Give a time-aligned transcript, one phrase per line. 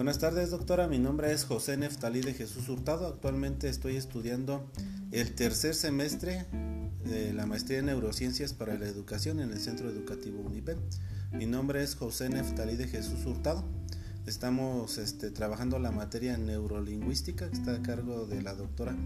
[0.00, 0.88] Buenas tardes, doctora.
[0.88, 3.06] Mi nombre es José Neftalí de Jesús Hurtado.
[3.06, 4.64] Actualmente estoy estudiando
[5.12, 6.46] el tercer semestre
[7.04, 10.78] de la maestría en neurociencias para la educación en el Centro Educativo UNIPEN.
[11.32, 13.62] Mi nombre es José Neftalí de Jesús Hurtado.
[14.24, 18.96] Estamos este, trabajando la materia neurolingüística que está a cargo de la doctora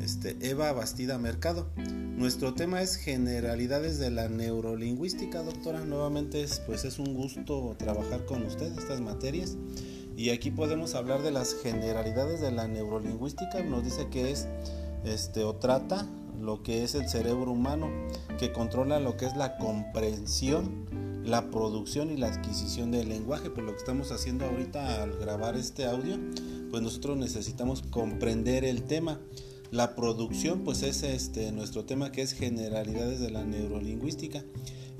[0.00, 1.72] este, Eva Bastida Mercado.
[1.76, 5.84] Nuestro tema es generalidades de la neurolingüística, doctora.
[5.84, 9.56] Nuevamente es, pues es un gusto trabajar con usted estas materias.
[10.20, 13.62] Y aquí podemos hablar de las generalidades de la neurolingüística.
[13.62, 14.48] Nos dice que es
[15.02, 16.06] este, o trata
[16.38, 17.88] lo que es el cerebro humano,
[18.38, 20.84] que controla lo que es la comprensión
[21.24, 25.56] la producción y la adquisición del lenguaje, por lo que estamos haciendo ahorita al grabar
[25.56, 26.18] este audio,
[26.70, 29.20] pues nosotros necesitamos comprender el tema.
[29.70, 34.44] La producción, pues es este nuestro tema que es generalidades de la neurolingüística.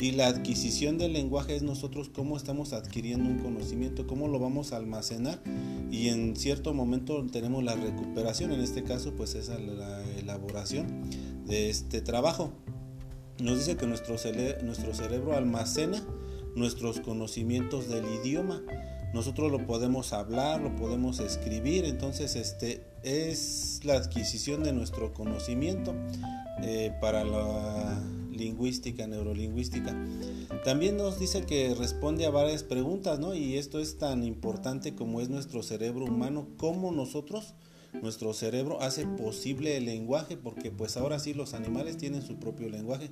[0.01, 4.73] Y la adquisición del lenguaje es nosotros cómo estamos adquiriendo un conocimiento, cómo lo vamos
[4.73, 5.43] a almacenar.
[5.91, 11.03] Y en cierto momento tenemos la recuperación, en este caso pues es la elaboración
[11.45, 12.51] de este trabajo.
[13.39, 14.17] Nos dice que nuestro,
[14.63, 16.03] nuestro cerebro almacena
[16.57, 18.63] nuestros conocimientos del idioma.
[19.13, 25.95] Nosotros lo podemos hablar, lo podemos escribir, entonces este es la adquisición de nuestro conocimiento
[26.63, 28.01] eh, para la
[28.41, 29.97] lingüística, neurolingüística.
[30.65, 33.35] También nos dice que responde a varias preguntas, ¿no?
[33.35, 37.55] Y esto es tan importante como es nuestro cerebro humano, como nosotros
[38.03, 42.69] nuestro cerebro hace posible el lenguaje, porque pues ahora sí los animales tienen su propio
[42.69, 43.11] lenguaje,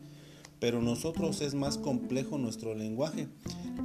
[0.60, 3.28] pero nosotros es más complejo nuestro lenguaje.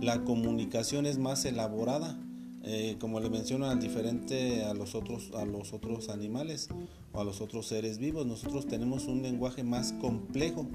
[0.01, 2.19] La comunicación es más elaborada,
[2.63, 6.69] eh, como le menciono, diferente a los, otros, a los otros animales
[7.11, 8.25] o a los otros seres vivos.
[8.25, 10.67] Nosotros tenemos un lenguaje más complejo.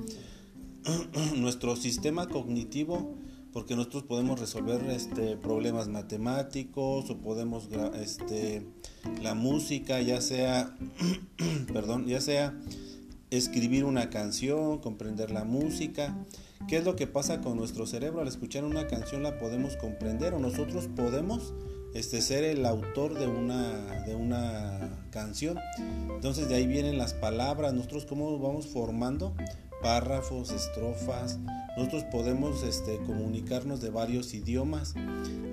[1.37, 3.15] Nuestro sistema cognitivo
[3.53, 7.69] porque nosotros podemos resolver este, problemas matemáticos o podemos
[8.01, 8.67] este,
[9.23, 10.77] la música ya sea
[11.73, 12.55] perdón ya sea
[13.31, 16.17] escribir una canción comprender la música.
[16.67, 20.35] Qué es lo que pasa con nuestro cerebro al escuchar una canción la podemos comprender
[20.35, 21.55] o nosotros podemos
[21.95, 25.59] este, ser el autor de una, de una canción.
[26.11, 27.75] Entonces de ahí vienen las palabras.
[27.75, 29.35] Nosotros cómo vamos formando
[29.83, 31.39] párrafos estrofas
[31.79, 34.95] nosotros podemos este, comunicarnos de varios idiomas.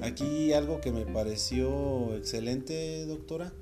[0.01, 3.53] Aquí algo que me pareció excelente, doctora,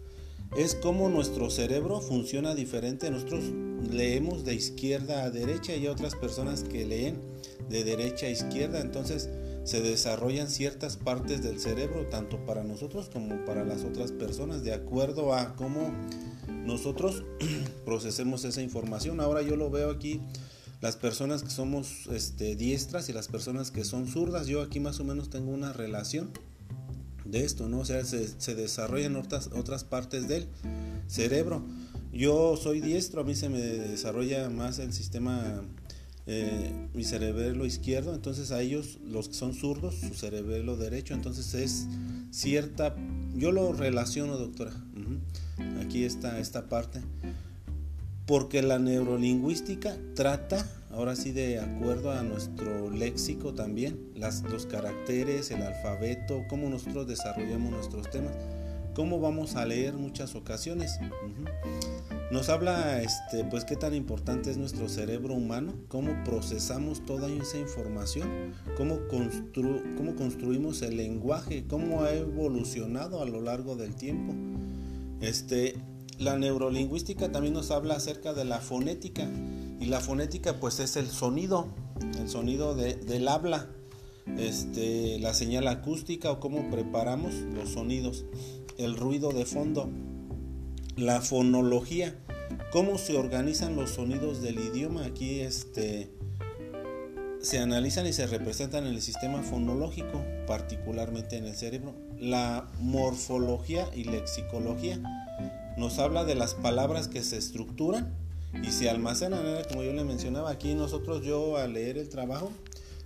[0.56, 3.12] es cómo nuestro cerebro funciona diferente.
[3.12, 3.44] Nosotros
[3.92, 7.20] leemos de izquierda a derecha y hay otras personas que leen
[7.70, 8.80] de derecha a izquierda.
[8.80, 9.30] Entonces
[9.66, 14.74] se desarrollan ciertas partes del cerebro, tanto para nosotros como para las otras personas, de
[14.74, 15.92] acuerdo a cómo
[16.48, 17.26] nosotros
[17.84, 19.20] procesemos esa información.
[19.20, 20.22] Ahora yo lo veo aquí
[20.84, 24.48] las personas que somos este, diestras y las personas que son zurdas.
[24.48, 26.30] Yo aquí más o menos tengo una relación
[27.24, 27.80] de esto, ¿no?
[27.80, 30.46] O sea, se, desarrollan otras, otras partes del
[31.08, 31.64] cerebro.
[32.12, 35.62] Yo soy diestro, a mí se me desarrolla más el sistema,
[36.28, 41.54] eh, mi cerebelo izquierdo, entonces a ellos, los que son zurdos, su cerebelo derecho, entonces
[41.54, 41.88] es
[42.30, 42.94] cierta,
[43.34, 44.74] yo lo relaciono, doctora.
[45.80, 47.00] Aquí está esta parte
[48.26, 55.52] porque la neurolingüística trata, ahora sí de acuerdo a nuestro léxico también, las, los caracteres,
[55.52, 58.34] el alfabeto, cómo nosotros desarrollamos nuestros temas,
[58.96, 61.00] cómo vamos a leer muchas ocasiones.
[62.32, 67.60] Nos habla, este, pues, qué tan importante es nuestro cerebro humano, cómo procesamos toda esa
[67.60, 69.00] información, cómo,
[69.98, 74.34] cómo construimos el lenguaje, cómo ha evolucionado a lo largo del tiempo.
[75.22, 75.76] Este,
[76.24, 79.30] la neurolingüística también nos habla acerca de la fonética
[79.80, 81.68] y la fonética pues es el sonido,
[82.20, 83.70] el sonido del habla,
[84.38, 88.26] este, la señal acústica o cómo preparamos los sonidos,
[88.78, 89.90] el ruido de fondo,
[90.96, 92.16] la fonología,
[92.72, 95.06] cómo se organizan los sonidos del idioma.
[95.06, 96.10] Aquí este,
[97.42, 101.94] se analizan y se representan en el sistema fonológico, particularmente en el cerebro.
[102.18, 105.02] La morfología y lexicología
[105.78, 108.14] nos habla de las palabras que se estructuran
[108.62, 112.52] y se almacenan, como yo le mencionaba aquí nosotros yo al leer el trabajo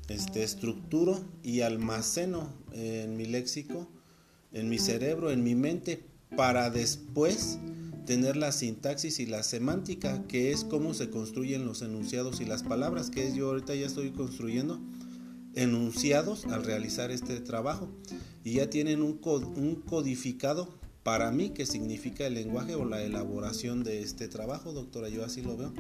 [0.10, 3.88] este estructuro y almaceno en mi léxico,
[4.54, 6.06] en mi cerebro, en mi mente
[6.36, 7.60] para después
[8.06, 12.64] tener la sintaxis y la semántica, que es cómo se construyen los enunciados y las
[12.64, 14.80] palabras, que es yo ahorita ya estoy construyendo
[15.56, 17.90] enunciados al realizar este trabajo.
[18.46, 20.77] Y ya tienen un codificado
[21.08, 25.42] para mí qué significa el lenguaje o la elaboración de este trabajo, doctora, yo así
[25.42, 25.72] lo veo.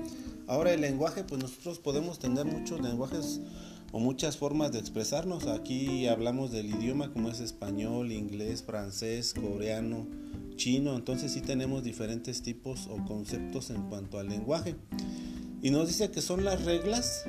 [0.47, 3.41] Ahora el lenguaje, pues nosotros podemos tener muchos lenguajes
[3.91, 5.47] o muchas formas de expresarnos.
[5.47, 10.07] Aquí hablamos del idioma como es español, inglés, francés, coreano,
[10.55, 14.77] chino, entonces sí tenemos diferentes tipos o conceptos en cuanto al lenguaje.
[15.61, 17.25] Y nos dice que son las reglas,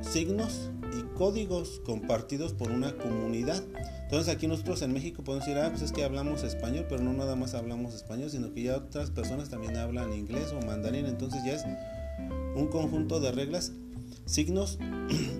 [0.00, 3.62] signos y códigos compartidos por una comunidad.
[4.14, 7.12] Entonces aquí nosotros en México podemos decir, ah, pues es que hablamos español, pero no
[7.12, 11.42] nada más hablamos español, sino que ya otras personas también hablan inglés o mandarín, entonces
[11.44, 11.64] ya es
[12.54, 13.72] un conjunto de reglas,
[14.24, 14.78] signos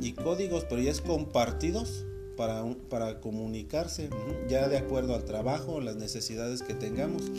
[0.03, 2.05] y códigos, pero ya es compartidos
[2.37, 4.11] para, para comunicarse,
[4.49, 7.31] ya de acuerdo al trabajo, las necesidades que tengamos.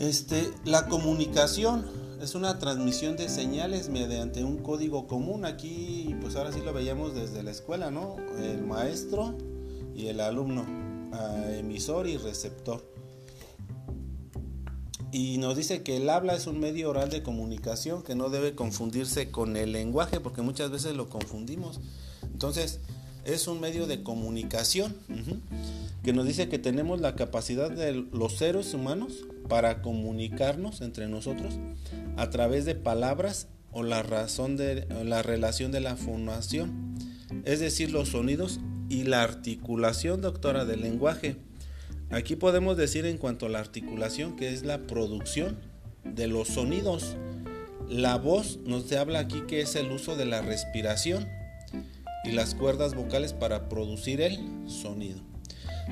[0.00, 1.86] Este, la comunicación
[2.20, 5.44] es una transmisión de señales mediante un código común.
[5.44, 8.16] Aquí, pues ahora sí lo veíamos desde la escuela, ¿no?
[8.40, 9.36] El maestro
[9.94, 10.66] y el alumno,
[11.58, 12.84] emisor y receptor.
[15.12, 18.54] Y nos dice que el habla es un medio oral de comunicación que no debe
[18.54, 21.80] confundirse con el lenguaje, porque muchas veces lo confundimos.
[22.22, 22.80] Entonces,
[23.24, 24.96] es un medio de comunicación
[26.02, 29.12] que nos dice que tenemos la capacidad de los seres humanos
[29.48, 31.54] para comunicarnos entre nosotros
[32.16, 36.96] a través de palabras o la razón de la relación de la fonación,
[37.44, 38.60] es decir, los sonidos
[38.92, 41.36] y la articulación, doctora, del lenguaje.
[42.10, 45.56] Aquí podemos decir en cuanto a la articulación que es la producción
[46.04, 47.16] de los sonidos.
[47.88, 51.26] La voz nos habla aquí que es el uso de la respiración
[52.24, 55.20] y las cuerdas vocales para producir el sonido.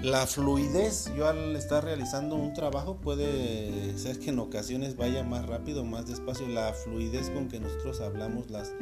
[0.03, 5.46] La fluidez, yo al estar realizando un trabajo puede ser que en ocasiones vaya más
[5.46, 6.46] rápido, más despacio.
[6.49, 8.73] La fluidez con que nosotros hablamos las,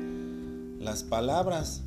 [0.80, 1.82] las palabras.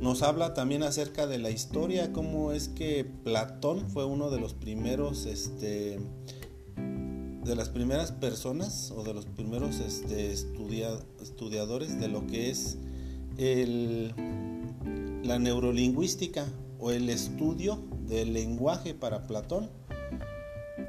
[0.00, 4.52] Nos habla también acerca de la historia, cómo es que Platón fue uno de los
[4.52, 5.98] primeros, este,
[6.76, 12.76] de las primeras personas o de los primeros este, estudiadores de lo que es
[13.38, 14.14] el,
[15.22, 16.46] la neurolingüística
[16.78, 19.70] o el estudio del lenguaje para Platón.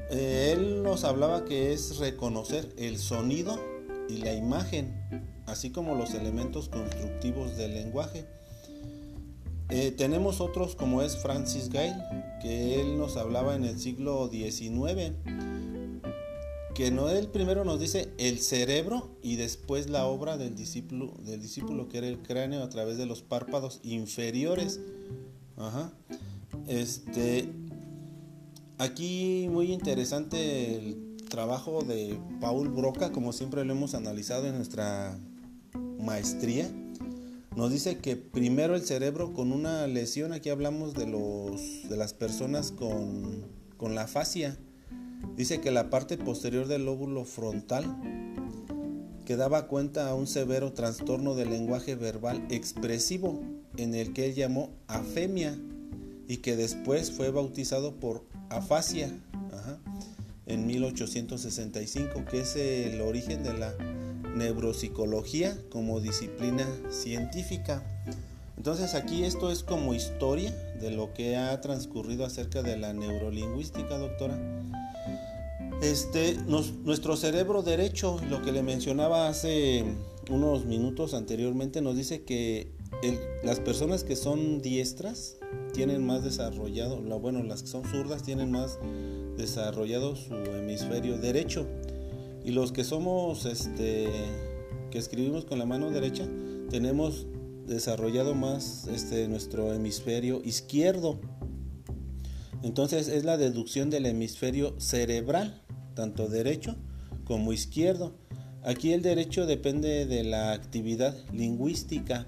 [0.09, 3.57] Eh, él nos hablaba que es reconocer el sonido
[4.09, 4.93] y la imagen,
[5.45, 8.25] así como los elementos constructivos del lenguaje.
[9.69, 11.97] Eh, tenemos otros como es Francis Gale,
[12.41, 15.13] que él nos hablaba en el siglo XIX,
[16.73, 21.41] que no él primero nos dice el cerebro y después la obra del discípulo, del
[21.41, 24.79] discípulo que era el cráneo a través de los párpados inferiores.
[25.57, 25.91] Ajá.
[26.67, 27.49] Este,
[28.77, 35.17] aquí muy interesante el trabajo de Paul Broca, como siempre lo hemos analizado en nuestra
[35.99, 36.69] maestría.
[37.57, 42.13] Nos dice que primero el cerebro con una lesión, aquí hablamos de, los, de las
[42.13, 44.59] personas con, con la fascia.
[45.35, 47.83] Dice que la parte posterior del lóbulo frontal
[49.25, 53.41] que daba cuenta a un severo trastorno del lenguaje verbal expresivo
[53.75, 55.57] en el que él llamó afemia
[56.27, 59.11] y que después fue bautizado por afasia
[60.45, 63.73] en 1865, que es el origen de la
[64.37, 67.83] neuropsicología como disciplina científica.
[68.57, 70.51] Entonces aquí esto es como historia
[70.81, 74.37] de lo que ha transcurrido acerca de la neurolingüística, doctora.
[75.81, 79.85] Este, nuestro cerebro derecho, lo que le mencionaba hace
[80.29, 82.71] unos minutos anteriormente, nos dice que
[83.43, 85.37] las personas que son diestras
[85.73, 88.79] tienen más desarrollado, bueno, las que son zurdas tienen más
[89.37, 91.67] desarrollado su hemisferio derecho.
[92.47, 94.07] Y los que somos, este,
[94.89, 96.25] que escribimos con la mano derecha,
[96.69, 97.27] tenemos
[97.65, 101.19] desarrollado más este, nuestro hemisferio izquierdo.
[102.63, 105.61] Entonces es la deducción del hemisferio cerebral,
[105.93, 106.77] tanto derecho
[107.25, 108.15] como izquierdo.
[108.63, 112.27] Aquí el derecho depende de la actividad lingüística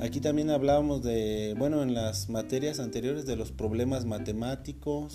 [0.00, 5.14] Aquí también hablábamos de, bueno, en las materias anteriores de los problemas matemáticos,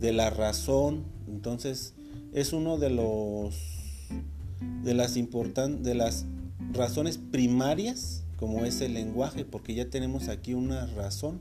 [0.00, 1.04] de la razón.
[1.28, 1.94] Entonces,
[2.34, 3.54] es uno de los
[4.82, 6.26] de las de las
[6.72, 11.40] razones primarias, como es el lenguaje, porque ya tenemos aquí una razón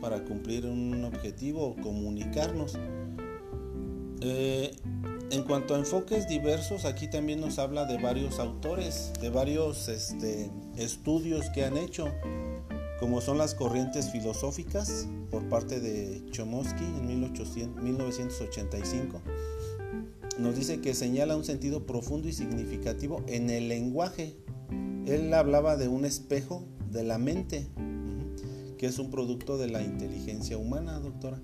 [0.00, 2.78] para cumplir un objetivo o comunicarnos.
[4.20, 4.76] Eh,
[5.30, 10.50] en cuanto a enfoques diversos, aquí también nos habla de varios autores, de varios este,
[10.76, 12.12] estudios que han hecho,
[13.00, 19.22] como son las corrientes filosóficas por parte de Chomsky en 1985.
[20.38, 24.36] Nos dice que señala un sentido profundo y significativo en el lenguaje.
[25.06, 27.66] Él hablaba de un espejo de la mente,
[28.78, 31.40] que es un producto de la inteligencia humana, doctora.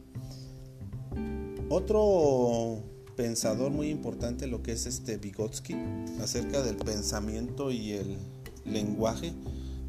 [1.68, 2.82] Otro
[3.16, 5.74] pensador muy importante lo que es este Vygotsky
[6.20, 8.16] acerca del pensamiento y el
[8.64, 9.32] lenguaje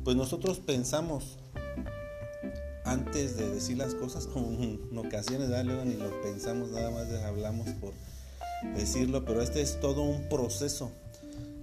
[0.03, 1.37] pues nosotros pensamos
[2.83, 7.93] antes de decir las cosas, en ocasiones, luego ni lo pensamos, nada más hablamos por
[8.75, 10.91] decirlo, pero este es todo un proceso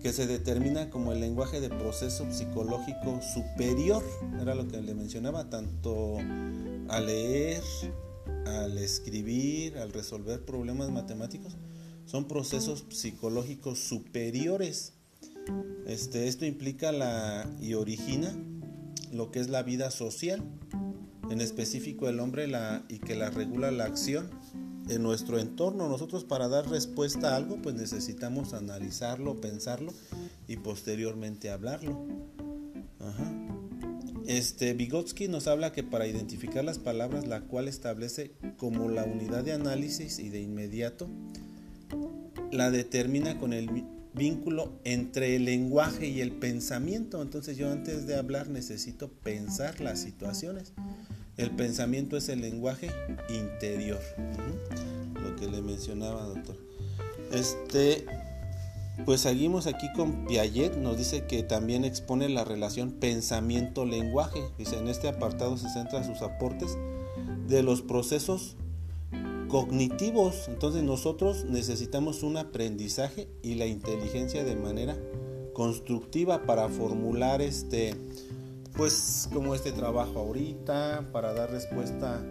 [0.03, 4.03] que se determina como el lenguaje de proceso psicológico superior,
[4.41, 6.17] era lo que le mencionaba, tanto
[6.89, 7.63] al leer,
[8.47, 11.57] al escribir, al resolver problemas matemáticos,
[12.07, 14.95] son procesos psicológicos superiores.
[15.87, 18.35] Este, esto implica la y origina
[19.13, 20.43] lo que es la vida social,
[21.31, 24.31] en específico el hombre la, y que la regula la acción
[24.91, 25.89] en nuestro entorno.
[25.89, 29.93] Nosotros para dar respuesta a algo pues necesitamos analizarlo, pensarlo
[30.49, 32.07] y posteriormente hablarlo.
[34.27, 39.43] Este Vygotsky nos habla que para identificar las palabras, la cual establece como la unidad
[39.43, 41.09] de análisis y de inmediato
[42.53, 47.23] la determina con el vínculo entre el lenguaje y el pensamiento.
[47.23, 50.73] Entonces yo antes de hablar necesito pensar las situaciones.
[51.37, 52.91] El pensamiento es el lenguaje
[53.31, 54.01] interior.
[55.41, 56.55] Que le mencionaba, doctor.
[57.33, 58.05] Este,
[59.05, 64.43] pues seguimos aquí con Piaget, nos dice que también expone la relación pensamiento-lenguaje.
[64.59, 66.77] Dice, en este apartado se centra sus aportes
[67.49, 68.57] de los procesos
[69.49, 70.49] cognitivos.
[70.49, 74.97] Entonces nosotros necesitamos un aprendizaje y la inteligencia de manera
[75.55, 77.95] constructiva para formular este
[78.77, 82.23] pues como este trabajo ahorita, para dar respuesta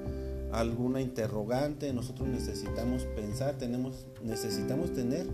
[0.52, 5.28] alguna interrogante, nosotros necesitamos pensar, tenemos necesitamos tener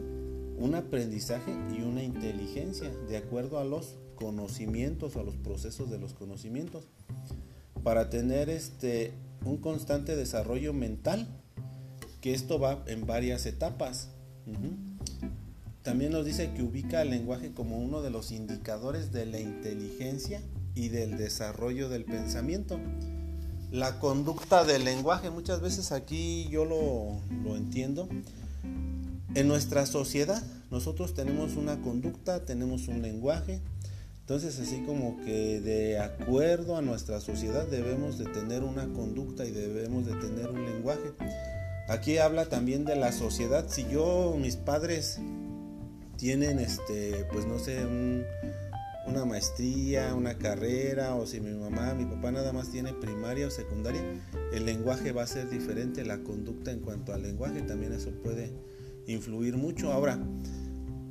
[0.58, 6.00] un aprendizaje y una inteligencia de acuerdo a los conocimientos o a los procesos de
[6.00, 6.88] los conocimientos
[7.84, 11.28] para tener este un constante desarrollo mental
[12.22, 14.10] que esto va en varias etapas.
[15.84, 20.42] También nos dice que ubica el lenguaje como uno de los indicadores de la inteligencia
[20.74, 22.80] y del desarrollo del pensamiento.
[23.72, 28.08] La conducta del lenguaje, muchas veces aquí yo lo, lo entiendo.
[29.34, 30.42] En nuestra sociedad
[30.72, 33.62] nosotros tenemos una conducta, tenemos un lenguaje,
[34.22, 39.52] entonces así como que de acuerdo a nuestra sociedad debemos de tener una conducta y
[39.52, 41.14] debemos de tener un lenguaje.
[41.88, 43.66] Aquí habla también de la sociedad.
[43.70, 45.20] Si yo, mis padres
[46.18, 47.86] tienen, este, pues no sé,
[49.08, 53.52] una maestría, una carrera, o si mi mamá, mi papá nada más tiene primaria o
[53.52, 54.02] secundaria,
[54.54, 58.52] el lenguaje va a ser diferente, la conducta en cuanto al lenguaje también eso puede
[59.08, 59.92] influir mucho.
[59.92, 60.20] Ahora,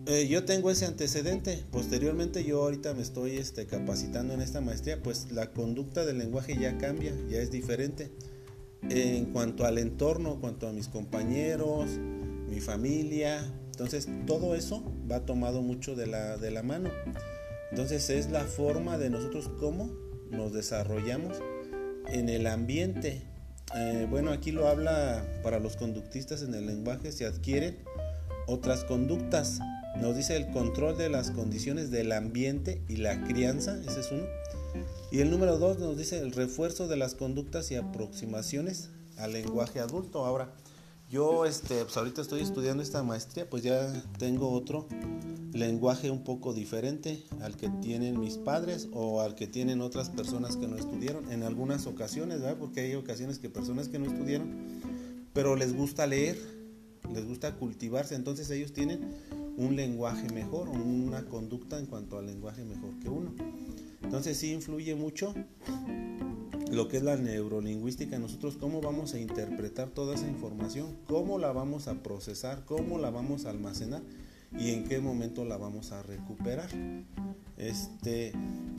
[0.07, 5.03] eh, yo tengo ese antecedente, posteriormente yo ahorita me estoy este, capacitando en esta maestría,
[5.03, 8.11] pues la conducta del lenguaje ya cambia, ya es diferente
[8.91, 11.89] en cuanto al entorno, en cuanto a mis compañeros,
[12.49, 13.51] mi familia.
[13.71, 16.91] Entonces todo eso va tomado mucho de la, de la mano.
[17.75, 19.91] Entonces es la forma de nosotros cómo
[20.31, 21.37] nos desarrollamos
[22.07, 23.23] en el ambiente.
[23.75, 27.79] Eh, bueno, aquí lo habla para los conductistas en el lenguaje, se adquieren
[28.47, 29.59] otras conductas.
[29.97, 34.25] Nos dice el control de las condiciones del ambiente y la crianza, ese es uno
[35.11, 39.81] y el número dos nos dice el refuerzo de las conductas y aproximaciones al lenguaje
[39.81, 40.25] adulto.
[40.25, 40.53] Ahora,
[41.11, 44.87] yo este, pues ahorita estoy estudiando esta maestría, pues ya tengo otro
[45.53, 50.57] lenguaje un poco diferente al que tienen mis padres o al que tienen otras personas
[50.57, 51.31] que no estudiaron.
[51.31, 52.59] En algunas ocasiones, ¿verdad?
[52.59, 54.51] Porque hay ocasiones que personas que no estudiaron,
[55.33, 56.39] pero les gusta leer,
[57.13, 59.15] les gusta cultivarse, entonces ellos tienen
[59.57, 63.33] un lenguaje mejor, una conducta en cuanto al lenguaje mejor que uno.
[64.03, 65.35] Entonces sí influye mucho
[66.71, 71.53] lo que es la neurolingüística, nosotros cómo vamos a interpretar toda esa información, cómo la
[71.53, 74.03] vamos a procesar, cómo la vamos a almacenar
[74.59, 76.69] y en qué momento la vamos a recuperar.
[77.57, 78.33] Este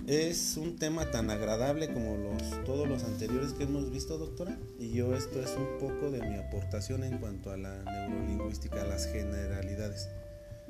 [0.08, 4.89] es un tema tan agradable como los, todos los anteriores que hemos visto, doctora, y
[4.89, 9.08] yo esto es un poco de mi aportación en cuanto a la neurolingüística, a las
[9.08, 10.10] generalidades.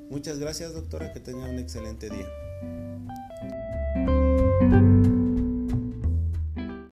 [0.08, 2.26] Muchas gracias, doctora, que tenga un excelente día.